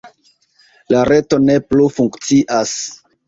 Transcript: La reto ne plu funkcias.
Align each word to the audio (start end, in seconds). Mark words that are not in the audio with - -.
La 0.95 1.01
reto 1.09 1.39
ne 1.43 1.59
plu 1.73 1.85
funkcias. 1.99 2.75